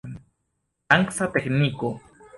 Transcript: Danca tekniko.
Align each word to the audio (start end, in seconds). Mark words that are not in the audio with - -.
Danca 0.89 1.31
tekniko. 1.35 1.91